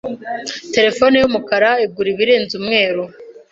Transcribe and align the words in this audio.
Terefone 0.75 1.15
yumukara 1.17 1.69
igura 1.85 2.07
ibirenze 2.13 2.53
umweru. 2.61 3.03
(lukaszpp) 3.03 3.47